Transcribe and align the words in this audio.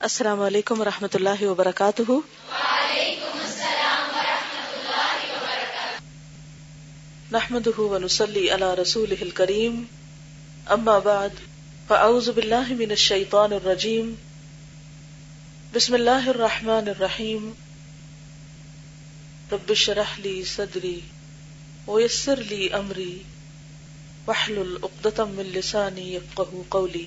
السلام 0.00 0.40
علیکم 0.40 0.80
و 0.80 0.84
رحمۃ 0.84 1.08
اللہ 1.14 1.42
وبرکاتہ۔ 1.42 2.12
نحمد 7.32 7.78
ونسلی 7.78 8.50
علی 8.50 8.82
رسول 8.82 9.30
کریم 9.34 9.84
اما 10.66 10.98
بعد، 10.98 11.28
فاعوذ 11.86 12.28
باللہ 12.28 12.68
من 12.68 12.90
الشیطان 12.90 13.52
الرجیم۔ 13.52 14.14
بسم 15.72 15.94
اللہ 15.94 16.28
الرحمن 16.28 16.88
الرحیم۔ 16.88 17.52
رب 19.52 19.74
شرح 19.74 20.18
لی 20.18 20.44
صدری 20.44 21.00
ویسر 21.88 22.36
لی 22.36 22.68
امری۔ 22.72 23.22
وحلل 24.26 24.76
اقدتم 24.82 25.30
من 25.30 25.44
لسانی 25.44 26.14
یفقہ 26.14 26.62
قولی۔ 26.68 27.06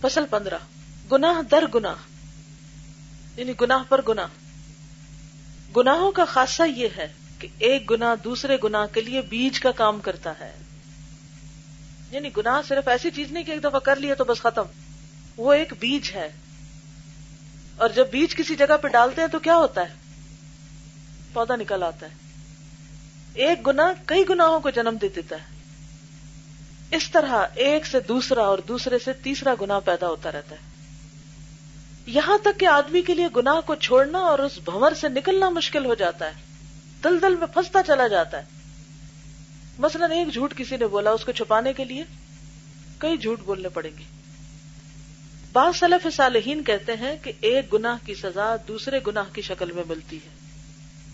فصل 0.00 0.24
پندرہ۔ 0.30 0.58
گناہ 1.12 1.42
در 1.50 1.64
گناہ 1.74 1.94
یعنی 3.36 3.52
گناہ 3.60 3.82
پر 3.88 4.00
گناہ۔ 4.08 4.26
گناہوں 5.76 6.12
کا 6.12 6.24
خاصہ 6.24 6.62
یہ 6.76 6.88
ہے 6.96 7.12
کہ 7.38 7.48
ایک 7.58 7.90
گناہ 7.90 8.14
دوسرے 8.24 8.56
گناہ 8.64 8.86
کے 8.94 9.00
لیے 9.00 9.22
بیج 9.22 9.60
کا 9.60 9.70
کام 9.70 10.00
کرتا 10.00 10.32
ہے۔ 10.40 10.52
یعنی 12.10 12.28
گناہ 12.36 12.60
صرف 12.68 12.88
ایسی 12.88 13.10
چیز 13.10 13.32
نہیں 13.32 13.44
کہ 13.44 13.50
ایک 13.50 13.64
دفعہ 13.64 13.78
کر 13.78 13.96
لیا 13.96 14.14
تو 14.14 14.24
بس 14.24 14.38
ختم۔ 14.38 14.62
وہ 15.36 15.52
ایک 15.52 15.72
بیج 15.78 16.10
ہے۔ 16.14 16.32
اور 17.76 17.88
جب 17.88 18.10
بیج 18.10 18.36
کسی 18.36 18.56
جگہ 18.56 18.76
پہ 18.82 18.88
ڈالتے 18.88 19.20
ہیں 19.20 19.28
تو 19.28 19.38
کیا 19.38 19.56
ہوتا 19.56 19.80
ہے؟ 19.80 19.94
پودا 21.32 21.56
نکل 21.56 21.82
آتا 21.82 22.06
ہے۔ 22.06 22.14
ایک 23.34 23.66
گنا 23.66 23.92
کئی 24.06 24.24
گناہوں 24.28 24.60
کو 24.60 24.70
جنم 24.70 24.96
دے 25.02 25.08
دیتا 25.08 25.36
ہے۔ 25.36 25.46
اس 26.96 27.10
طرح 27.10 27.46
ایک 27.54 27.86
سے 27.86 28.00
دوسرا 28.00 28.42
اور 28.42 28.58
دوسرے 28.58 28.98
سے 29.04 29.12
تیسرا 29.12 29.54
گنا 29.60 29.80
پیدا 29.80 30.08
ہوتا 30.08 30.32
رہتا 30.32 30.56
ہے۔ 30.56 30.77
یہاں 32.08 32.38
تک 32.38 32.60
کہ 32.60 32.66
آدمی 32.66 33.02
کے 33.02 33.14
لیے 33.14 33.28
گناہ 33.36 33.60
کو 33.66 33.74
چھوڑنا 33.74 34.18
اور 34.18 34.38
اس 34.38 34.58
بھور 34.64 34.92
سے 34.92 35.08
نکلنا 35.08 35.48
مشکل 35.48 35.84
ہو 35.84 35.94
جاتا 35.94 36.26
ہے۔ 36.26 36.32
دل 37.04 37.22
دل 37.22 37.36
میں 37.36 37.46
پھنستا 37.46 37.82
چلا 37.86 38.06
جاتا 38.06 38.38
ہے۔ 38.38 38.42
مثلا 39.78 40.06
ایک 40.06 40.32
جھوٹ 40.32 40.54
کسی 40.56 40.76
نے 40.76 40.86
بولا، 40.86 41.10
اس 41.10 41.24
کو 41.24 41.32
چھپانے 41.32 41.72
کے 41.72 41.84
لیے 41.84 42.04
کئی 42.98 43.16
جھوٹ 43.16 43.40
بولنے 43.40 43.68
پڑیں 43.68 43.90
گے۔ 43.98 44.04
بعض 45.52 45.78
سلف 45.78 46.06
صالحین 46.16 46.64
کہتے 46.64 46.96
ہیں 46.96 47.16
کہ 47.22 47.32
ایک 47.40 47.72
گناہ 47.72 48.06
کی 48.06 48.14
سزا 48.14 48.56
دوسرے 48.68 49.00
گناہ 49.06 49.24
کی 49.32 49.42
شکل 49.42 49.72
میں 49.72 49.84
ملتی 49.88 50.16
ہے۔ 50.16 50.30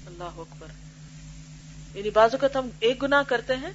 اللہ 0.06 0.24
اکبر۔ 0.24 0.66
یعنی 1.94 2.10
بعض 2.10 2.30
اوقات 2.32 2.56
ہم 2.56 2.68
ایک 2.80 3.02
گناہ 3.02 3.22
کرتے 3.22 3.56
ہیں، 3.56 3.70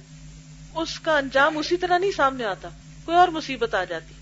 اس 0.74 1.00
کا 1.00 1.18
انجام 1.18 1.58
اسی 1.58 1.76
طرح 1.76 1.98
نہیں 1.98 2.12
سامنے 2.16 2.44
آتا، 2.44 2.68
کوئی 3.04 3.18
اور 3.18 3.28
مصیبت 3.28 3.74
آ 3.74 3.84
جاتی۔ 3.84 4.14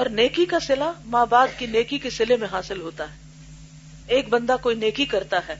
اور 0.00 0.08
نیکی 0.08 0.44
کا 0.44 0.60
سلا 0.60 0.92
ماں 1.06 1.26
باپ 1.26 1.58
کی 1.58 1.66
نیکی 1.66 1.98
کے 1.98 2.10
سلے 2.10 2.36
میں 2.36 2.48
حاصل 2.52 2.80
ہوتا 2.80 3.04
ہے۔ 3.04 3.16
ایک 4.06 4.28
بندہ 4.28 4.56
کوئی 4.62 4.76
نیکی 4.76 5.04
کرتا 5.04 5.40
ہے 5.48 5.54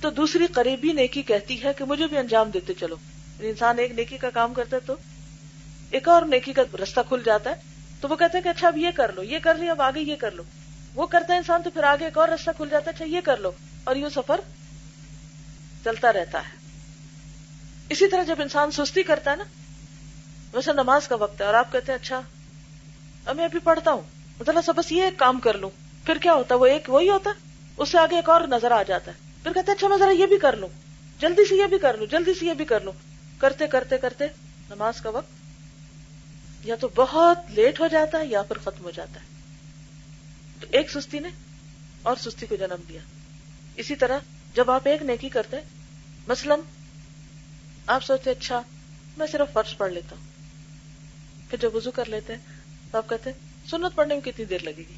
تو 0.00 0.10
دوسری 0.10 0.46
قریبی 0.46 0.92
نیکی 0.92 1.22
کہتی 1.22 1.64
ہے 1.64 1.72
کہ 1.72 1.84
مجھے 1.84 2.06
بھی 2.06 2.16
انجام 2.16 2.50
دیتے 2.50 2.74
چلو۔ 2.74 2.96
انسان 3.40 3.78
ایک 3.78 3.92
نیکی 3.92 4.16
کا 4.16 4.30
کام 4.30 4.54
کرتا 4.54 4.76
ہے 4.76 4.86
تو 4.86 4.96
ایک 5.90 6.08
اور 6.08 6.22
نیکی 6.22 6.52
کا 6.52 6.62
رستہ 6.82 7.00
کھل 7.08 7.22
جاتا 7.24 7.50
ہے 7.50 7.54
تو 8.00 8.08
وہ 8.08 8.16
کہتے 8.16 8.38
ہیں 8.38 8.42
کہ 8.42 8.48
اچھا 8.48 8.68
اب 8.68 8.76
یہ 8.76 8.88
کر 8.94 9.12
لو، 9.12 9.22
یہ 9.22 9.38
کر 9.42 9.54
لیا، 9.54 9.70
اب 9.70 9.82
آگے 9.82 10.00
یہ 10.00 10.16
کر 10.16 10.30
لو۔ 10.30 10.42
وہ 10.94 11.06
کرتا 11.06 11.32
ہے 11.32 11.38
انسان 11.38 11.62
تو 11.62 11.70
پھر 11.70 11.82
آگے 11.82 12.04
ایک 12.04 12.18
اور 12.18 12.28
رستہ 12.28 12.50
کھل 12.56 12.68
جاتا 12.70 12.90
ہے 12.90 12.94
اچھا 12.94 13.04
یہ 13.04 13.20
کر 13.24 13.36
لو۔ 13.36 13.50
اور 13.84 13.96
یہ 13.96 14.08
سفر 14.14 14.40
چلتا 15.84 16.12
رہتا 16.12 16.38
ہے۔ 16.38 16.56
اسی 17.88 18.08
طرح 18.08 18.22
جب 18.22 18.40
انسان 18.40 18.70
سستی 18.70 19.02
کرتا 19.02 19.30
ہے 19.30 19.36
نا، 19.36 19.44
ویسے 20.52 20.72
نماز 20.72 21.08
کا 21.08 21.14
وقت 21.14 21.40
ہے 21.40 21.46
اور 21.46 21.54
آپ 21.54 21.72
کہتے 21.72 21.92
ہیں 21.92 21.98
اچھا 22.02 22.20
اب 23.26 23.36
میں 23.36 23.44
ابھی 23.44 23.58
پڑھتا 23.58 23.92
ہوں۔ 23.92 24.02
مطلب 24.40 24.58
سب 24.66 24.76
بس 24.76 24.92
یہ 24.92 25.02
ایک 25.02 25.18
کام 25.18 25.40
کر 25.40 25.58
لوں۔ 25.58 25.70
پھر 26.04 26.18
کیا 26.18 26.34
ہوتا 26.34 26.54
ہے؟ 26.54 26.60
وہ 26.60 26.66
ایک 26.66 26.90
وہی 26.90 27.10
ہوتا 27.10 27.30
ہے۔ 27.30 27.34
اس 27.76 27.88
سے 27.88 27.98
آگے 27.98 28.16
ایک 28.16 28.28
اور 28.28 28.40
نظر 28.40 28.70
آ 28.70 28.82
جاتا 28.82 29.12
ہے۔ 29.12 29.16
پھر 29.42 29.52
کہتے 29.52 29.72
اچھا 29.72 29.88
میں 29.88 29.98
ذرا 29.98 30.10
یہ 30.10 30.26
بھی 30.26 30.38
کر 30.38 30.56
لوں۔ 30.56 30.68
جلدی 31.18 31.48
سے 31.48 31.54
یہ 31.54 31.66
بھی 31.66 31.78
کر 31.78 31.96
لوں، 31.96 32.06
جلدی 32.06 32.34
سے 32.34 32.46
یہ 32.46 32.54
بھی 32.54 32.64
کر 32.64 32.80
لوں۔ 32.80 32.92
کرتے 33.38 33.66
کرتے 33.66 33.98
کرتے 33.98 34.24
نماز 34.70 35.00
کا 35.00 35.10
وقت 35.10 35.30
یا 36.66 36.76
تو 36.76 36.88
بہت 36.94 37.38
لیٹ 37.48 37.80
ہو 37.80 37.86
جاتا 37.86 38.18
ہے 38.18 38.26
یا 38.26 38.42
پھر 38.42 38.58
ختم 38.58 38.84
ہو 38.84 38.90
جاتا 38.90 39.20
ہے۔ 39.20 39.26
تو 40.60 40.66
ایک 40.70 40.90
سستی 40.90 41.18
نے 41.18 41.28
اور 42.02 42.16
سستی 42.16 42.46
کو 42.46 42.56
جنم 42.56 42.82
دیا۔ 42.88 43.00
اسی 43.76 43.96
طرح 43.96 44.18
جب 44.54 44.70
آپ 44.70 44.88
ایک 44.88 45.02
نیکی 45.02 45.28
کرتے 45.28 45.56
مثلا 46.28 46.54
آپ 47.86 48.04
سوچتے 48.04 48.30
اچھا 48.30 48.62
میں 49.16 49.26
صرف 49.26 49.52
فرش 49.52 49.76
پڑھ 49.76 49.92
لیتا 49.92 50.16
ہوں۔ 50.16 50.24
پھر 51.50 51.58
جب 51.58 51.76
وضو 51.76 51.90
کر 51.90 52.08
لیتے 52.08 52.32
ہیں 52.32 52.55
تو 52.96 53.00
آپ 53.00 53.08
کہتے 53.08 53.30
سنت 53.70 53.96
پڑھنے 53.96 54.14
میں 54.14 54.22
کتنی 54.22 54.44
دیر 54.44 54.58
لگے 54.58 54.84
گی؟ 54.88 54.94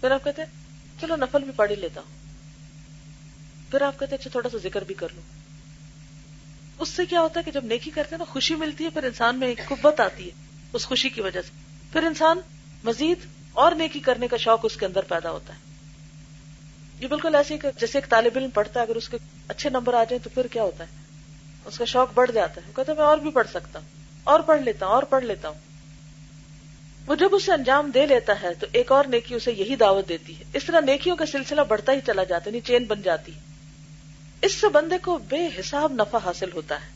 پھر 0.00 0.10
آپ 0.10 0.24
کہتے 0.24 0.42
چلو 1.00 1.16
نفل 1.16 1.44
بھی 1.44 1.52
پڑھ 1.56 1.70
ہی 1.70 1.76
لیتا 1.76 2.00
ہوں۔ 2.00 3.70
پھر 3.70 3.82
آپ 3.82 3.98
کہتے 3.98 4.14
اچھا 4.14 4.30
تھوڑا 4.30 4.48
سا 4.48 4.58
ذکر 4.62 4.84
بھی 4.84 4.94
کر 4.94 5.08
لوں۔ 5.14 5.22
اس 6.78 6.88
سے 6.88 7.06
کیا 7.06 7.20
ہوتا 7.20 7.40
ہے 7.40 7.44
کہ 7.44 7.50
جب 7.50 7.64
نیکی 7.64 7.90
کرتے 7.90 8.08
ہیں 8.10 8.18
نا 8.18 8.24
خوشی 8.24 8.54
ملتی 8.54 8.84
ہے، 8.84 8.90
پھر 8.90 9.04
انسان 9.04 9.38
میں 9.38 9.48
ایک 9.48 9.60
قبت 9.68 10.00
آتی 10.00 10.26
ہے، 10.26 10.30
اس 10.72 10.86
خوشی 10.86 11.08
کی 11.08 11.20
وجہ 11.20 11.42
سے۔ 11.42 11.50
پھر 11.92 12.02
انسان 12.02 12.40
مزید 12.84 13.18
اور 13.52 13.72
نیکی 13.72 14.00
کرنے 14.00 14.28
کا 14.28 14.36
شوق 14.36 14.60
اس 14.62 14.76
کے 14.76 14.86
اندر 14.86 15.02
پیدا 15.02 15.30
ہوتا 15.30 15.54
ہے۔ 15.54 15.58
یہ 17.00 17.06
بالکل 17.06 17.34
ایسے 17.34 17.58
کہ 17.58 17.68
جیسے 17.80 17.98
ایک 17.98 18.10
طالب 18.10 18.32
علم 18.36 18.50
پڑھتا 18.50 18.80
ہے، 18.80 18.84
اگر 18.84 18.96
اس 18.96 19.08
کے 19.08 19.16
اچھے 19.48 19.70
نمبر 19.70 19.94
آ 19.94 20.04
جائیں 20.04 20.24
تو 20.24 20.30
پھر 20.30 20.46
کیا 20.46 20.62
ہوتا 20.62 20.84
ہے؟ 20.84 20.90
اس 21.64 21.78
کا 21.78 21.84
شوق 21.84 22.08
بڑھ 22.14 22.32
جاتا 22.32 22.60
ہے۔ 22.66 22.72
کہتا 22.76 22.92
ہے، 22.92 22.96
میں 22.96 23.06
اور 23.06 23.18
بھی 23.18 23.30
پڑھ 23.30 23.48
سکتا 23.50 23.78
ہوں، 23.78 23.86
اور 24.24 24.40
پڑھ 24.40 24.62
لیتا 24.62 24.86
ہوں، 24.86 24.92
اور 24.92 25.02
پڑھ 25.02 25.24
لیتا 25.24 25.48
ہوں۔ 25.48 25.71
وہ 27.06 27.14
جب 27.14 27.28
اسے 27.32 27.52
انجام 27.52 27.90
دے 27.90 28.06
لیتا 28.06 28.42
ہے 28.42 28.54
تو 28.54 28.66
ایک 28.72 28.92
اور 28.92 29.04
نیکی 29.04 29.34
اسے 29.34 29.52
یہی 29.52 29.76
دعوت 29.76 30.08
دیتی 30.08 30.38
ہے۔ 30.38 30.44
اس 30.54 30.64
طرح 30.64 30.80
نیکیوں 30.80 31.16
کا 31.16 31.26
سلسلہ 31.26 31.60
بڑھتا 31.60 31.92
ہی 31.92 31.98
چلا 32.06 32.24
جاتا 32.24 32.44
ہے 32.46 32.50
یعنی 32.50 32.60
چین 32.60 32.84
بن 32.84 33.02
جاتی۔ 33.02 33.32
اس 34.42 34.54
سے 34.54 34.68
بندے 34.68 34.98
کو 34.98 35.18
بے 35.18 35.48
حساب 35.60 35.92
نفع 35.92 36.18
حاصل 36.24 36.52
ہوتا 36.54 36.74
ہے 36.74 36.90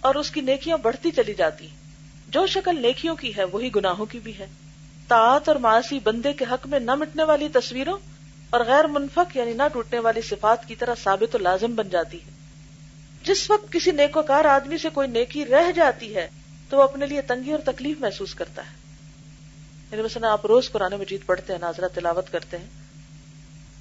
اور 0.00 0.14
اس 0.14 0.30
کی 0.30 0.40
نیکیاں 0.40 0.76
بڑھتی 0.76 1.10
چلی 1.10 1.34
جاتی 1.34 1.68
جو 2.28 2.46
شکل 2.46 2.82
نیکیوں 2.82 3.16
کی 3.16 3.36
ہے، 3.36 3.44
وہی 3.44 3.70
گناہوں 3.76 4.06
کی 4.06 4.18
بھی 4.18 4.38
ہے۔ 4.38 4.46
تاعت 5.08 5.48
اور 5.48 5.56
معاشی 5.56 5.98
بندے 5.98 6.32
کے 6.32 6.44
حق 6.50 6.66
میں 6.66 6.80
نہ 6.80 6.94
مٹنے 6.94 7.24
والی 7.24 7.48
تصویروں 7.48 7.98
اور 8.50 8.60
غیر 8.60 8.84
منفق 8.84 9.36
یعنی 9.36 9.52
نہ 9.52 9.62
ٹوٹنے 9.72 9.98
والی 9.98 10.22
صفات 10.22 10.68
کی 10.68 10.74
طرح 10.74 10.94
ثابت 11.02 11.34
و 11.34 11.38
لازم 11.38 11.74
بن 11.74 11.88
جاتی 11.88 12.16
ہے۔ 12.16 12.30
جس 13.24 13.50
وقت 13.50 13.72
کسی 13.72 13.90
نیکوکار 13.90 14.44
آدمی 14.44 14.78
سے 14.78 14.88
کوئی 14.88 15.08
نیکی 15.08 15.44
رہ 15.44 15.72
جاتی 15.72 16.16
ہے 16.16 16.28
تو 16.70 16.76
وہ 16.76 16.82
اپنے 16.82 17.06
لیے 17.06 17.22
تنگی 17.22 17.52
اور 17.52 17.60
تکلیف 17.64 18.00
محسوس 18.00 18.34
کرتا 18.34 18.62
ہے۔ 18.62 18.76
یعنی 19.92 20.02
مثلا 20.02 20.32
آپ 20.32 20.46
روز 20.46 20.70
قرآن 20.70 20.92
مجید 20.92 21.20
پڑھتے 21.26 21.52
ہیں، 21.52 21.60
ناظرہ 21.60 21.88
تلاوت 21.88 22.32
کرتے 22.32 22.58
ہیں، 22.58 22.66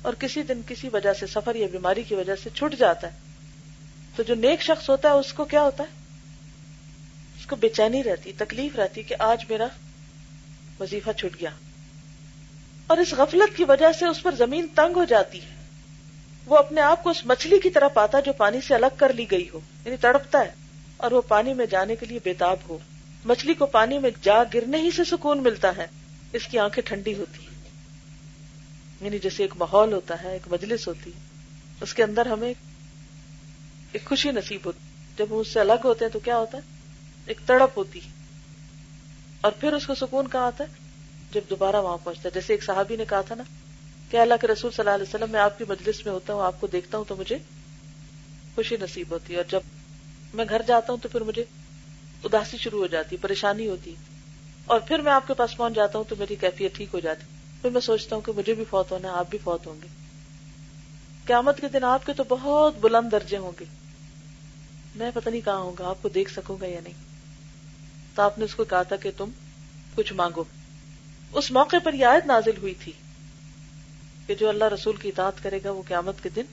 اور 0.02 0.14
کسی 0.14 0.44
دن 0.44 0.62
کسی 0.68 0.90
وجہ 0.94 1.14
سے 1.14 1.28
سفر 1.28 1.56
یا 1.56 1.68
بیماری 1.72 2.04
کی 2.04 2.16
وجہ 2.16 2.36
سے 2.44 2.50
چھٹ 2.54 2.80
جاتا 2.80 3.08
ہے، 3.08 3.18
تو 4.16 4.24
جو 4.24 4.36
نیک 4.36 4.62
شخص 4.62 4.90
ہوتا 4.90 5.10
ہے، 5.10 5.14
اس 5.14 5.34
کو 5.34 5.46
کیا 5.46 5.62
ہوتا 5.62 5.84
ہے؟ 5.84 5.88
اس 7.40 7.46
کو 7.46 7.56
بے 7.56 7.70
چینی 7.70 8.04
رہتی، 8.04 8.32
تکلیف 8.38 8.76
رہتی 8.76 9.04
کہ 9.04 9.16
آج 9.20 9.46
میرا 9.50 9.68
وظیفہ 10.80 11.12
چھٹ 11.12 11.42
گیا۔ 11.42 11.50
اور 12.88 12.98
اس 12.98 13.14
غفلت 13.14 13.58
کی 13.58 13.64
وجہ 13.64 13.92
سے 14.00 14.06
اس 14.06 14.24
پر 14.24 14.36
زمین 14.36 14.68
تنگ 14.76 14.96
ہو 14.96 15.04
جاتی 15.04 15.42
ہے۔ 15.42 15.56
وہ 16.46 16.58
اپنے 16.58 16.82
آپ 16.82 17.04
کو 17.04 17.10
اس 17.10 17.26
مچھلی 17.26 17.60
کی 17.60 17.70
طرح 17.70 17.88
پاتا 17.88 18.20
جو 18.20 18.34
پانی 18.34 18.60
سے 18.68 18.76
الگ 18.76 18.96
کر 18.98 19.14
لی 19.14 19.32
گئی 19.32 19.50
ہو 19.50 19.60
یعنی 19.86 19.98
تڑپتا 19.98 20.40
ہے۔ 20.40 20.52
اور 21.00 21.12
وہ 21.12 21.22
پانی 21.28 21.54
میں 21.54 21.66
جانے 21.66 21.96
کے 21.96 22.06
لیے 22.06 22.20
بےتاب 22.24 22.58
ہو۔ 22.70 22.78
مچھلی 23.26 23.54
کو 23.54 23.66
پانی 23.66 24.00
میں 24.00 24.10
جا 24.22 24.44
گرنے 24.54 24.78
ہی 24.78 24.92
سے 24.92 25.04
سکون 25.04 25.44
ملتا 25.44 25.78
ہے۔ 25.78 25.88
اس 26.34 26.48
کی 26.48 26.60
آنکھیں 26.60 26.88
ٹھنڈی 26.88 27.16
ہوتی 27.16 27.42
ہیں۔ 27.42 27.70
یعنی 29.02 29.20
جیسے 29.20 29.44
ایک 29.44 29.54
ماحول 29.58 29.94
ہوتا 29.94 30.24
ہے، 30.24 30.34
ایک 30.34 30.48
مجلس 30.52 30.88
ہوتی 30.88 31.12
ہے۔ 31.16 31.20
اس 31.82 31.94
کے 31.94 32.04
اندر 32.04 32.26
ہمیں 32.26 32.54
ایک 33.92 34.06
خوشی 34.06 34.32
نصیب 34.32 34.60
ہوتی 34.66 34.80
جب 35.18 35.26
اس 35.30 35.54
سے 35.54 35.60
الگ 35.60 35.74
ہوتے 35.84 36.06
ہیں 36.06 36.12
تو 36.12 36.20
کیا 36.20 36.38
ہوتا 36.38 36.58
ہے؟ 36.58 36.62
ایک 37.26 37.38
تڑپ 37.46 37.78
ہوتی 37.78 38.00
اور 39.42 39.52
پھر 39.52 39.74
اس 39.74 39.88
کو 39.88 39.96
سکون 39.96 40.28
کہاں 40.28 40.46
آتا 40.46 40.64
ہے؟ 40.64 40.74
جب 41.32 41.42
دوبارہ 41.50 41.76
وہاں 41.76 41.98
پہنچتا 42.04 42.30
ہے۔ 42.30 42.34
جیسے 42.34 42.54
ایک 42.54 42.64
صحابی 42.64 42.96
نے 42.96 43.06
کہا 43.10 43.22
تھا 43.22 43.36
نا 43.36 43.44
کہ 44.10 44.18
اللہ 44.18 44.34
کے 44.42 44.48
رسول 44.48 44.72
صلی 44.72 44.82
اللہ 44.82 44.96
علیہ 44.96 45.16
وسلم، 45.16 45.32
میں 45.32 45.40
آپ 45.40 45.58
کی 45.58 45.64
مجلس 45.70 46.06
میں 46.06 46.14
ہوتا 46.14 46.34
ہوں، 46.34 46.42
آپ 46.42 46.62
کو 46.62 46.68
دیکھتا 46.68 46.98
ہوں 46.98 47.06
تو 47.08 47.16
مجھے 47.16 47.38
خوشی 48.56 48.78
نصیب 48.82 49.12
ہوتی 49.12 49.34
ہے۔ 49.34 49.38
اور 49.38 49.46
جب 49.50 49.62
میں 50.34 50.46
گھر 50.50 50.62
جاتا 50.68 50.94
ہوں 50.94 51.00
تو 51.04 51.10
پھر 51.10 51.22
مجھے 51.22 51.44
اداسی 52.24 52.58
شروع 52.58 52.80
ہو 52.80 52.88
جاتی، 52.88 53.18
پریشانی 53.18 53.68
ہوتی۔ 53.68 53.96
اور 54.66 54.80
پھر 54.80 55.00
میں 55.00 55.12
آپ 55.12 55.28
کے 55.28 55.34
پاس 55.34 55.58
پہنچ 55.58 55.76
جاتا 55.76 55.98
ہوں 55.98 56.06
تو 56.10 56.16
میری 56.20 56.36
کیفیت 56.36 56.76
ٹھیک 56.76 56.90
ہو 56.94 57.00
جاتی۔ 57.00 57.24
پھر 57.62 57.70
میں 57.70 57.82
سوچتا 57.82 58.16
ہوں 58.16 58.24
کہ 58.26 58.32
مجھے 58.36 58.54
بھی 58.54 58.64
فوت 58.70 58.92
ہونا 58.92 59.08
ہے، 59.08 59.14
آپ 59.14 59.30
بھی 59.30 59.38
فوت 59.44 59.68
ہوں 59.68 59.76
گے۔ 59.84 59.88
قیامت 61.26 61.62
کے 61.62 61.68
دن 61.68 61.84
آپ 61.84 62.06
کے 62.06 62.14
تو 62.14 62.24
بہت 62.30 62.76
بلند 62.78 63.12
درجے 63.12 63.38
ہوں 63.38 63.52
گے۔ 63.60 63.66
میں 64.96 65.12
پتہ 65.14 65.30
نہیں 65.30 65.42
کہاں 65.42 65.58
ہوں 65.58 65.74
گا، 65.80 65.90
آپ 65.90 66.02
کو 66.02 66.10
دیکھ 66.10 66.32
سکوں 66.32 66.58
گا 66.62 66.66
یا 66.66 66.80
نہیں۔ 66.80 66.94
تو 68.16 68.22
آپ 68.22 68.38
نے 68.38 68.46
اس 68.46 68.56
کو 68.56 68.64
کہا 68.64 68.84
تھا 68.84 68.96
کہ 68.96 69.12
تم 69.18 69.30
کچھ 69.96 70.14
مانگو۔ 70.14 70.44
اس 71.32 71.52
موقع 71.52 71.78
پر 71.84 71.94
یہ 71.94 72.06
آیت 72.06 72.26
نازل 72.26 72.58
ہوئی 72.58 72.74
تھی 72.84 72.92
کہ 74.28 74.36
جو 74.36 74.50
اللہ 74.50 74.64
رسول 74.64 74.96
کی 74.96 75.10
اطاعت 75.10 75.44
کرے 75.44 75.60
گا 75.64 75.72
وہ 75.72 75.84
قیامت 75.88 76.24
کے 76.24 76.30
دن 76.30 76.44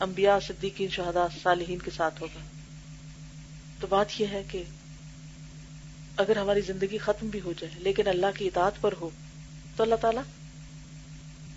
انبیاء، 0.00 0.38
صدیقین، 0.46 0.88
شہداء، 0.88 1.26
صالحین 1.42 1.78
کے 1.78 1.90
ساتھ 1.90 2.22
ہوگا۔ 2.22 2.57
تو 3.80 3.86
بات 3.86 4.20
یہ 4.20 4.26
ہے 4.26 4.42
کہ 4.50 4.62
اگر 6.16 6.36
ہماری 6.36 6.60
زندگی 6.60 6.98
ختم 6.98 7.26
بھی 7.26 7.40
ہو 7.40 7.52
جائے، 7.58 7.74
لیکن 7.78 8.08
اللہ 8.08 8.26
کی 8.38 8.46
اطاعت 8.46 8.72
پر 8.80 8.94
ہو، 9.00 9.10
تو 9.76 9.82
اللہ 9.82 9.94
تعالیٰ 9.94 10.22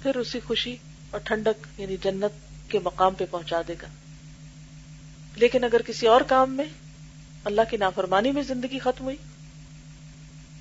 پھر 0.04 0.16
اسی 0.16 0.40
خوشی 0.40 0.76
اور 1.12 1.20
ٹھنڈک 1.20 1.80
یعنی 1.80 1.98
جنت 2.04 2.32
کے 2.72 2.80
مقام 2.84 3.14
پہ 3.14 3.26
پہنچا 3.32 3.62
دے 3.68 3.76
گا۔ 3.82 3.88
لیکن 5.36 5.64
اگر 5.64 5.82
کسی 5.82 6.08
اور 6.08 6.22
کام 6.22 6.54
میں 6.54 6.66
اللہ 7.46 7.62
کی 7.70 7.78
نافرمانی 7.78 8.32
میں 8.32 8.44
زندگی 8.44 8.80
ختم 8.80 9.04
ہوئی، 9.04 9.16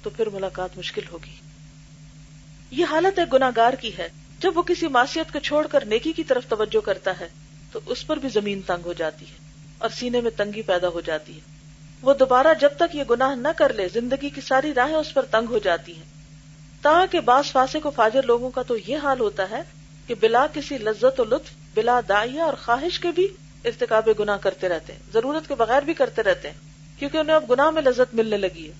تو 0.02 0.10
پھر 0.10 0.26
ملاقات 0.26 0.78
مشکل 0.78 1.02
ہوگی۔ 1.12 1.36
یہ 2.70 2.84
حالت 2.90 3.18
ایک 3.18 3.32
گناگار 3.32 3.72
کی 3.72 3.98
ہے۔ 3.98 4.08
جب 4.40 4.58
وہ 4.58 4.62
کسی 4.62 4.86
معصیت 4.86 5.32
کو 5.32 5.38
چھوڑ 5.38 5.66
کر 5.66 5.84
نیکی 5.84 6.12
کی 6.12 6.24
طرف 6.24 6.46
توجہ 6.48 6.80
کرتا 6.80 7.20
ہے، 7.20 7.28
تو 7.72 7.80
اس 7.86 8.06
پر 8.06 8.16
بھی 8.16 8.28
زمین 8.28 8.60
تنگ 8.66 8.84
ہو 8.84 8.92
جاتی 8.92 9.26
ہے۔ 9.26 9.49
اور 9.80 9.90
سینے 9.90 10.20
میں 10.20 10.30
تنگی 10.36 10.62
پیدا 10.62 10.88
ہو 10.88 11.00
جاتی 11.00 11.34
ہے۔ 11.34 11.40
وہ 12.02 12.14
دوبارہ 12.14 12.46
جب 12.60 12.68
تک 12.76 12.96
یہ 12.96 13.04
گناہ 13.10 13.34
نہ 13.34 13.48
کر 13.56 13.72
لے، 13.72 13.88
زندگی 13.92 14.30
کی 14.30 14.40
ساری 14.40 14.74
راہیں 14.74 14.94
اس 14.94 15.14
پر 15.14 15.22
تنگ 15.22 15.46
ہو 15.50 15.58
جاتی 15.58 15.96
ہیں۔ 15.96 16.04
تاکہ 16.82 17.20
بعض 17.20 17.44
فاسق 17.52 17.76
کو 17.82 17.90
فاجر 17.90 18.22
لوگوں 18.22 18.50
کا 18.50 18.62
تو 18.62 18.76
یہ 18.86 18.96
حال 18.96 19.20
ہوتا 19.20 19.50
ہے 19.50 19.62
کہ 20.06 20.14
بلا 20.20 20.46
کسی 20.52 20.78
لذت 20.78 21.20
و 21.20 21.24
لطف، 21.24 21.50
بلا 21.74 22.00
دائیا 22.08 22.44
اور 22.44 22.54
خواہش 22.64 23.00
کے 23.00 23.08
بھی 23.10 23.28
ارتقاب 23.64 24.08
گناہ 24.18 24.36
کرتے 24.36 24.68
رہتے 24.68 24.92
ہیں۔ 24.92 25.00
ضرورت 25.12 25.48
کے 25.48 25.54
بغیر 25.54 25.82
بھی 25.82 25.94
کرتے 25.94 26.22
رہتے 26.22 26.50
ہیں، 26.50 26.58
کیونکہ 26.98 27.16
انہیں 27.18 27.36
اب 27.36 27.50
گناہ 27.50 27.70
میں 27.70 27.82
لذت 27.82 28.14
ملنے 28.14 28.36
لگی 28.36 28.68
ہے۔ 28.68 28.72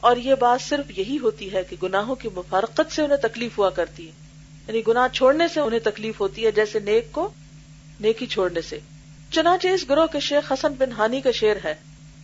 اور 0.00 0.16
یہ 0.16 0.34
بات 0.34 0.62
صرف 0.62 0.98
یہی 0.98 1.18
ہوتی 1.18 1.52
ہے 1.52 1.62
کہ 1.64 1.76
گناہوں 1.82 2.14
کی 2.14 2.28
مفارقت 2.34 2.92
سے 2.92 3.02
انہیں 3.02 3.18
تکلیف 3.18 3.58
ہوا 3.58 3.70
کرتی 3.70 4.06
ہے۔ 4.06 4.12
یعنی 4.68 4.82
گناہ 4.88 5.08
چھوڑنے 5.08 5.48
سے 5.48 5.60
انہیں 5.60 5.80
تکلیف 5.80 6.20
ہوتی 6.20 6.46
ہے، 6.46 6.50
جیسے 6.50 6.78
نیک 6.78 7.12
کو 7.12 7.28
نیکی 8.00 8.26
چھوڑنے 8.26 8.60
سے۔ 8.60 8.78
چنانچہ 9.32 9.68
اس 9.68 9.84
گروہ 9.88 10.06
کے 10.06 10.20
شیخ 10.20 10.52
حسن 10.52 10.72
بن 10.72 10.92
ہانی 10.92 11.20
کا 11.20 11.30
شعر 11.30 11.56
ہے 11.64 11.74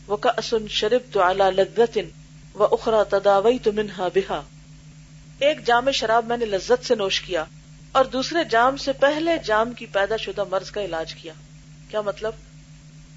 وہ 0.06 0.16
کا 0.16 0.56
شرب 0.69 1.12
تو 1.12 1.22
اعلی 1.22 1.50
لذت 1.50 1.99
و 2.55 2.64
اخرا 2.64 3.02
تداوئی 3.02 3.58
تو 3.58 3.72
منہا 3.72 4.08
بہا 4.14 4.43
ایک 5.38 5.66
جام 5.66 5.90
شراب 5.90 6.26
میں 6.26 6.37
نے 6.37 6.44
لذت 6.44 6.87
سے 6.87 6.94
نوش 6.94 7.20
کیا 7.20 7.44
اور 7.93 8.05
دوسرے 8.05 8.44
جام 8.44 8.76
سے 8.76 8.93
پہلے 8.93 9.31
جام 9.44 9.72
کی 9.72 9.87
پیدا 9.87 10.16
شدہ 10.16 10.44
مرض 10.50 10.70
کا 10.70 10.84
علاج 10.84 11.14
کیا۔ 11.14 11.32
کیا 11.88 12.00
مطلب؟ 12.00 12.32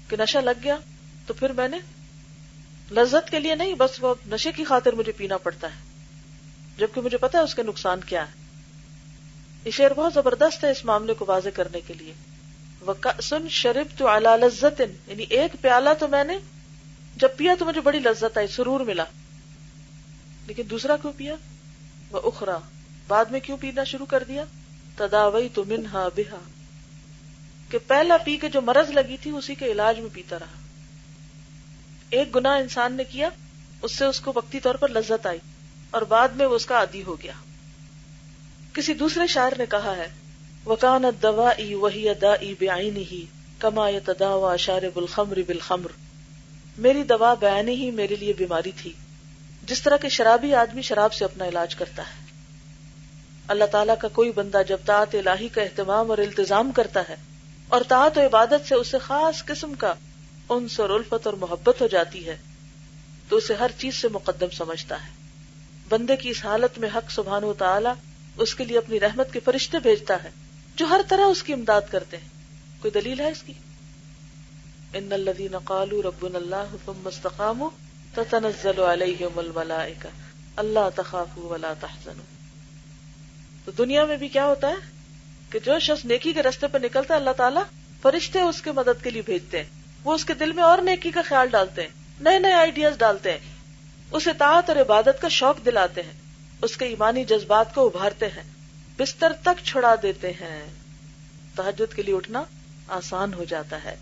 کہ 0.08 0.16
نشہ 0.18 0.38
لگ 0.38 0.64
گیا 0.64 0.76
تو 1.26 1.34
پھر 1.34 1.52
میں 1.52 1.68
نے 1.68 1.78
لذت 2.90 3.30
کے 3.30 3.40
لیے 3.40 3.54
نہیں، 3.54 3.74
بس 3.74 3.90
وہ 4.00 4.14
نشے 4.26 4.52
کی 4.52 4.64
خاطر 4.64 4.92
مجھے 4.92 5.12
پینا 5.12 5.36
پڑتا 5.36 5.66
ہے۔ 5.66 5.80
جبکہ 6.78 7.00
مجھے 7.00 7.18
پتا 7.18 7.38
ہے 7.38 7.42
اس 7.42 7.54
کے 7.54 7.62
نقصان 7.62 8.00
کیا 8.00 8.26
ہے۔ 8.26 8.32
یہ 9.64 9.70
شعر 9.70 9.90
بہت 9.96 10.14
زبردست 10.14 10.64
ہے 10.64 10.70
اس 10.70 10.84
معاملے 10.84 11.14
کو 11.14 11.24
واضح 11.28 11.48
کرنے 11.54 11.80
کے 11.86 11.94
لیے۔ 11.94 12.14
وہ 12.86 13.48
شریف 13.50 13.98
تو 13.98 14.18
لذت 14.18 14.80
یعنی 14.80 15.22
ایک 15.22 15.56
پیالہ 15.60 15.88
تو 15.98 16.08
میں 16.08 16.24
نے 16.24 16.38
جب 17.16 17.28
پیا 17.36 17.54
تو 17.58 17.64
مجھے 17.64 17.80
بڑی 17.80 17.98
لذت 17.98 18.38
آئی، 18.38 18.46
سرور 18.46 18.80
ملا۔ 18.80 19.04
لیکن 20.46 20.62
دوسرا 20.70 20.96
کیوں 20.96 21.12
پیا؟ 21.16 21.34
وہ 22.10 22.20
اخرا 22.24 22.58
بعد 23.08 23.24
میں 23.24 23.40
کیوں 23.40 23.56
پینا 23.60 23.84
شروع 23.84 24.06
کر 24.06 24.24
دیا؟ 24.24 24.44
تداوئی 24.96 25.48
تو 25.54 25.64
منہا 25.64 26.08
بہا 26.16 26.38
کہ 27.70 27.78
پہلا 27.86 28.16
پی 28.16 28.36
کے 28.36 28.48
جو 28.48 28.60
مرض 28.60 28.90
لگی 28.90 29.16
تھی، 29.22 29.30
اسی 29.30 29.54
کے 29.54 29.72
علاج 29.72 30.00
میں 30.00 30.10
پیتا 30.12 30.38
رہا۔ 30.38 30.58
ایک 32.10 32.36
گنا 32.36 32.54
انسان 32.54 32.92
نے 32.92 33.04
کیا، 33.04 33.28
اس 33.82 33.92
سے 33.92 34.04
اس 34.04 34.20
کو 34.20 34.32
وقتی 34.34 34.60
طور 34.60 34.74
پر 34.74 34.88
لذت 34.88 35.26
آئی 35.26 35.38
اور 35.90 36.02
بعد 36.02 36.28
میں 36.28 36.46
وہ 36.46 36.54
اس 36.54 36.66
کا 36.66 36.78
عادی 36.78 37.02
ہو 37.02 37.22
گیا۔ 37.22 37.32
کسی 38.72 38.94
دوسرے 38.94 39.26
شاعر 39.26 39.52
نے 39.58 39.66
کہا 39.66 39.96
ہے 39.96 40.08
وکان 40.66 41.04
دوا 41.22 41.50
ای 41.50 41.74
وہی 41.74 42.08
ادا 42.08 42.32
ای 42.32 42.54
بے 42.58 42.70
ہی 42.96 43.26
کما 43.58 43.90
تداوا 44.04 44.56
شارب 44.56 44.96
الخمر 44.96 45.38
بالخمر۔ 45.46 45.90
میری 46.78 47.02
دوا 47.02 47.34
بیانی 47.34 47.74
ہی 47.74 47.90
میرے 47.90 48.16
لیے 48.16 48.32
بیماری 48.32 48.70
تھی۔ 48.76 48.92
جس 49.66 49.82
طرح 49.82 49.96
کے 49.96 50.08
شرابی 50.08 50.54
آدمی 50.54 50.82
شراب 50.82 51.12
سے 51.12 51.24
اپنا 51.24 51.48
علاج 51.48 51.74
کرتا 51.74 52.02
ہے۔ 52.02 52.32
اللہ 53.48 53.64
تعالیٰ 53.64 53.94
کا 54.00 54.08
کوئی 54.08 54.32
بندہ 54.32 54.62
جب 54.68 54.78
تعت 54.84 55.14
الہی 55.14 55.48
کا 55.48 55.62
اہتمام 55.62 56.10
اور 56.10 56.18
التظام 56.18 56.72
کرتا 56.72 57.02
ہے 57.08 57.16
اور 57.68 57.80
تعت 57.88 58.18
و 58.18 58.26
عبادت 58.26 58.68
سے 58.68 58.74
اسے 58.74 58.98
خاص 58.98 59.44
قسم 59.44 59.74
کا 59.74 59.94
انس 60.48 60.80
اور 60.80 60.90
الفت 60.90 61.26
اور 61.26 61.34
محبت 61.34 61.80
ہو 61.80 61.86
جاتی 61.86 62.26
ہے، 62.26 62.36
تو 63.28 63.36
اسے 63.36 63.54
ہر 63.54 63.70
چیز 63.78 63.96
سے 63.96 64.08
مقدم 64.08 64.50
سمجھتا 64.52 65.04
ہے۔ 65.04 65.10
بندے 65.88 66.16
کی 66.16 66.28
اس 66.28 66.44
حالت 66.44 66.78
میں 66.78 66.88
حق 66.94 67.10
سبحان 67.10 67.44
و 67.44 67.52
تعالی 67.52 67.88
اس 68.36 68.54
کے 68.54 68.64
لیے 68.64 68.78
اپنی 68.78 69.00
رحمت 69.00 69.32
کے 69.32 69.40
فرشتے 69.40 69.78
بھیجتا 69.78 70.24
ہے۔ 70.24 70.30
جو 70.76 70.86
ہر 70.86 71.00
طرح 71.08 71.24
اس 71.24 71.42
کی 71.42 71.52
امداد 71.52 71.80
کرتے 71.90 72.16
ہیں۔ 72.16 72.28
کوئی 72.80 72.90
دلیل 72.90 73.20
ہے 73.20 73.30
اس 73.30 73.42
کی؟ 73.42 73.52
ان 74.94 75.12
الذين 75.12 75.58
قالوا 75.58 76.02
ربنا 76.04 76.38
الله 76.38 76.76
ثم 76.84 77.06
استقاموا 77.06 77.70
تتنزل 78.14 78.80
عليهم 78.80 79.38
الملائكه 79.38 80.08
اللہ 80.56 80.88
تخافوا 80.96 81.52
ولا 81.52 81.72
تحزنوا۔ 81.80 82.24
تو 83.64 83.72
دنیا 83.72 84.04
میں 84.04 84.16
بھی 84.16 84.28
کیا 84.28 84.46
ہوتا 84.46 84.68
ہے؟ 84.68 84.74
کہ 85.50 85.58
جو 85.58 85.78
شخص 85.78 86.04
نیکی 86.04 86.32
کے 86.32 86.42
رستے 86.42 86.66
پر 86.66 86.80
نکلتا 86.80 87.14
ہے، 87.14 87.18
اللہ 87.18 87.30
تعالیٰ 87.30 87.62
فرشتے 88.02 88.40
اس 88.40 88.62
کے 88.62 88.72
مدد 88.72 89.04
کے 89.04 89.10
لیے 89.10 89.22
بھیجتے 89.22 89.58
ہیں۔ 89.58 89.70
وہ 90.04 90.14
اس 90.14 90.24
کے 90.24 90.34
دل 90.34 90.52
میں 90.52 90.62
اور 90.62 90.78
نیکی 90.78 91.10
کا 91.10 91.22
خیال 91.22 91.48
ڈالتے 91.48 91.82
ہیں، 91.82 91.88
نئے 92.20 92.38
نئے 92.38 92.52
آئیڈیاز 92.52 92.98
ڈالتے 92.98 93.32
ہیں۔ 93.32 93.38
اسے 94.10 94.30
طاعت 94.38 94.70
اور 94.70 94.76
عبادت 94.76 95.22
کا 95.22 95.28
شوق 95.28 95.64
دلاتے 95.64 96.02
ہیں۔ 96.02 96.12
اس 96.62 96.76
کے 96.76 96.84
ایمانی 96.84 97.24
جذبات 97.24 97.74
کو 97.74 97.86
ابھارتے 97.86 98.26
ہیں۔ 98.26 98.42
بستر 98.98 99.32
تک 99.42 99.64
چھڑا 99.64 99.94
دیتے 100.02 100.30
ہیں۔ 100.30 100.66
تحجد 101.54 101.94
کے 101.94 102.02
لیے 102.02 102.14
اٹھنا 102.14 102.42
آسان 102.88 103.34
ہو 103.34 103.44
جاتا 103.44 103.84
ہے۔ 103.84 103.96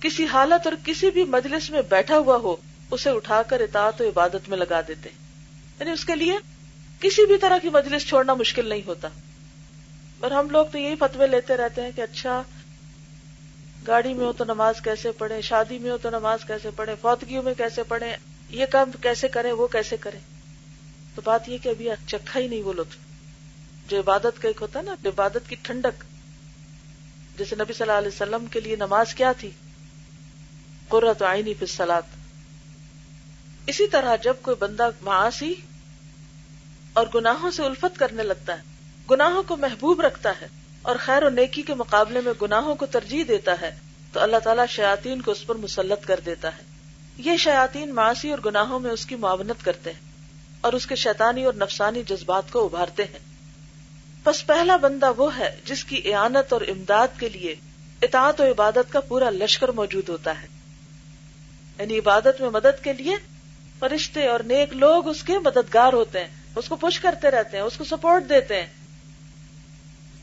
کسی 0.00 0.26
حالت 0.26 0.66
اور 0.66 0.74
کسی 0.84 1.10
بھی 1.10 1.24
مجلس 1.24 1.70
میں 1.70 1.82
بیٹھا 1.82 2.18
ہوا 2.18 2.36
ہو، 2.36 2.56
اسے 2.90 3.10
اٹھا 3.10 3.42
کر 3.42 3.60
اطاعت 3.60 4.00
و 4.00 4.08
عبادت 4.08 4.48
میں 4.48 4.58
لگا 4.58 4.80
دیتے 4.88 5.08
یعنی 5.80 5.90
اس 5.90 6.04
کے 6.04 6.16
لیے 6.16 6.38
کسی 7.00 7.26
بھی 7.26 7.36
طرح 7.36 7.58
کی 7.58 7.68
مجلس 7.68 8.06
چھوڑنا 8.06 8.34
مشکل 8.34 8.68
نہیں 8.68 8.86
ہوتا۔ 8.86 9.08
اور 10.20 10.30
ہم 10.30 10.50
لوگ 10.50 10.66
تو 10.66 10.78
یہی 10.78 10.94
فتوے 10.96 11.26
لیتے 11.26 11.56
رہتے 11.56 11.82
ہیں 11.82 11.90
کہ 11.96 12.00
اچھا 12.00 12.42
گاڑی 13.86 14.14
میں 14.14 14.26
ہو 14.26 14.32
تو 14.32 14.44
نماز 14.44 14.74
کیسے 14.80 15.12
پڑھے 15.12 15.40
شادی 15.40 15.78
میں 15.78 15.90
ہو 15.90 15.96
تو 15.96 16.10
نماز 16.10 16.38
کیسے 16.46 16.70
پڑھے 16.76 16.94
فوتگیوں 17.00 17.42
میں 17.42 17.54
کیسے 17.54 17.82
پڑھے 17.82 18.16
یہ 18.50 18.66
کام 18.66 18.90
کیسے 19.02 19.28
کریں، 19.28 19.52
وہ 19.52 19.66
کیسے 19.66 19.96
کریں۔ 19.96 20.20
تو 21.14 21.22
بات 21.24 21.48
یہ 21.48 21.58
کہ 21.62 21.68
ابھی 21.68 21.88
چکھا 22.06 22.40
ہی 22.40 22.48
نہیں 22.48 22.62
وہ 22.62 22.72
لطف۔ 22.72 23.11
جو 23.88 24.00
عبادت 24.00 24.42
کا 24.42 24.48
ایک 24.48 24.62
ہوتا 24.62 24.78
ہے 24.78 24.84
نا 24.84 24.94
عبادت 25.04 25.48
کی 25.48 25.56
ٹھنڈک۔ 25.62 26.04
جیسے 27.38 27.56
نبی 27.56 27.72
صلی 27.72 27.82
اللہ 27.82 27.98
علیہ 27.98 28.08
وسلم 28.08 28.46
کے 28.46 28.60
لیے 28.60 28.76
نماز 28.76 29.14
کیا 29.14 29.32
تھی؟ 29.32 29.50
قرۃ 30.88 31.22
آئینی 31.22 31.54
پھر 31.54 31.66
سلاد 31.66 32.02
اسی 33.66 33.86
طرح 33.86 34.16
جب 34.16 34.34
کوئی 34.42 34.56
بندہ 34.58 34.88
معاشی 35.00 35.54
اور 36.92 37.06
گناہوں 37.14 37.50
سے 37.50 37.62
الفت 37.62 37.98
کرنے 37.98 38.22
لگتا 38.22 38.58
ہے، 38.58 38.62
گناہوں 39.10 39.42
کو 39.42 39.56
محبوب 39.56 40.00
رکھتا 40.00 40.32
ہے 40.40 40.46
اور 40.82 40.96
خیر 40.96 41.22
و 41.22 41.28
نیکی 41.28 41.62
کے 41.62 41.74
مقابلے 41.74 42.20
میں 42.20 42.32
گناہوں 42.42 42.74
کو 42.74 42.86
ترجیح 42.86 43.24
دیتا 43.28 43.60
ہے، 43.60 43.76
تو 44.12 44.20
اللہ 44.20 44.36
تعالیٰ 44.44 44.66
شیاطین 44.68 45.20
کو 45.20 45.30
اس 45.30 45.46
پر 45.46 45.54
مسلط 45.54 46.06
کر 46.06 46.20
دیتا 46.26 46.56
ہے۔ 46.56 46.62
یہ 47.18 47.36
شیاطین 47.36 47.94
معاشی 47.94 48.30
اور 48.30 48.38
گناہوں 48.44 48.80
میں 48.80 48.90
اس 48.90 49.06
کی 49.06 49.16
معاونت 49.16 49.64
کرتے 49.64 49.92
ہیں 49.92 50.00
اور 50.60 50.72
اس 50.72 50.86
کے 50.86 50.94
شیطانی 50.94 51.44
اور 51.44 51.54
نفسانی 51.54 52.02
جذبات 52.02 52.52
کو 52.52 52.64
ابھارتے 52.64 53.04
ہیں۔ 53.04 53.18
بس 54.24 54.46
پہلا 54.46 54.76
بندہ 54.76 55.12
وہ 55.16 55.38
ہے 55.38 55.56
جس 55.64 55.84
کی 55.84 56.14
اعانت 56.14 56.52
اور 56.52 56.60
امداد 56.60 57.08
کے 57.18 57.28
لیے 57.28 57.54
اطاعت 58.02 58.40
و 58.40 58.44
عبادت 58.44 58.92
کا 58.92 59.00
پورا 59.00 59.30
لشکر 59.30 59.68
موجود 59.68 60.08
ہوتا 60.08 60.42
ہے۔ 60.42 60.46
یعنی 61.78 61.98
عبادت 61.98 62.40
میں 62.40 62.50
مدد 62.50 62.84
کے 62.84 62.92
لیے 62.92 63.16
فرشتے 63.78 64.26
اور 64.26 64.40
نیک 64.40 64.72
لوگ 64.72 65.08
اس 65.08 65.22
کے 65.22 65.38
مددگار 65.38 65.92
ہوتے 65.92 66.20
ہیں، 66.20 66.28
اس 66.56 66.68
کو 66.68 66.76
پش 66.76 67.00
کرتے 67.00 67.30
رہتے 67.30 67.56
ہیں، 67.56 67.64
اس 67.64 67.76
کو 67.76 67.84
سپورٹ 67.84 68.28
دیتے 68.28 68.60
ہیں۔ 68.60 68.66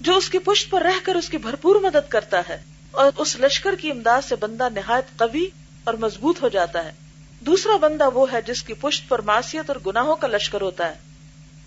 جو 0.01 0.15
اس 0.15 0.29
کی 0.29 0.39
پشت 0.39 0.70
پر 0.70 0.82
رہ 0.82 1.00
کر 1.03 1.15
اس 1.15 1.29
کی 1.29 1.38
بھرپور 1.38 1.75
مدد 1.75 2.10
کرتا 2.10 2.41
ہے 2.50 2.62
اور 2.91 3.12
اس 3.18 3.36
لشکر 3.39 3.75
کی 3.75 3.91
امداد 3.91 4.22
سے 4.29 4.36
بندہ 4.36 4.68
نہایت 4.74 5.18
قوی 5.18 5.48
اور 5.84 5.94
مضبوط 5.94 6.41
ہو 6.41 6.50
جاتا 6.50 6.86
ہے۔ 6.86 6.91
دوسرا 7.39 7.77
بندہ 7.77 8.10
وہ 8.13 8.32
ہے 8.32 8.41
جس 8.41 8.63
کی 8.63 8.74
پشت 8.74 9.10
پر 9.10 9.22
معاشیت 9.22 9.70
اور 9.70 9.77
گناہوں 9.86 10.15
کا 10.15 10.27
لشکر 10.27 10.62
ہوتا 10.62 10.89
ہے۔ 10.89 11.09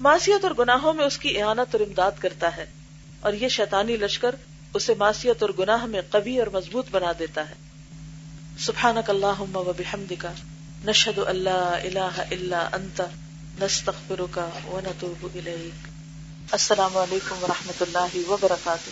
معاشیت 0.03 0.45
اور 0.45 0.53
گناہوں 0.59 0.93
میں 0.93 1.05
اس 1.05 1.19
کی 1.19 1.43
احانت 1.43 1.75
اور 1.75 1.81
امداد 1.81 2.11
کرتا 2.19 2.57
ہے 2.57 2.67
اور 3.21 3.33
یہ 3.33 3.49
شیطانی 3.49 3.97
لشکر 3.97 4.35
اسے 4.75 4.95
معاشیت 4.99 5.43
اور 5.43 5.51
گناہ 5.59 5.87
میں 5.87 6.01
قوی 6.11 6.39
اور 6.39 6.47
مضبوط 6.47 6.87
بنا 6.91 7.13
دیتا 7.19 7.49
ہے۔ 7.49 7.55
سبحانک 8.59 9.11
اللہم 9.11 9.57
و 9.57 9.73
بحمدک، 9.77 10.27
نشہد 10.85 11.19
اللہ 11.19 11.79
الہ 11.83 12.23
الا 12.31 12.69
انت، 12.73 13.03
نستغفرک 13.63 14.39
و 14.65 14.81
نتوب 14.85 15.25
الیک۔ 15.35 15.89
السلام 16.53 16.97
علیکم 16.97 17.37
و 17.41 17.47
اللہ 17.81 18.31
وبرکاتہ۔ 18.31 18.91